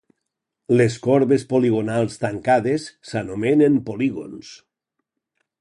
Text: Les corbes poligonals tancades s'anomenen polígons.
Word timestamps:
Les 0.79 0.95
corbes 1.07 1.45
poligonals 1.51 2.17
tancades 2.25 2.89
s'anomenen 3.11 3.79
polígons. 3.91 4.55